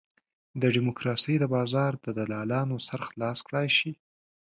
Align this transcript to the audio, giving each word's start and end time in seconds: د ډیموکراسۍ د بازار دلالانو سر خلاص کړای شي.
د 0.61 0.63
ډیموکراسۍ 0.75 1.35
د 1.39 1.45
بازار 1.55 1.91
دلالانو 2.17 2.77
سر 2.87 2.99
خلاص 3.09 3.37
کړای 3.47 3.67
شي. 3.77 3.91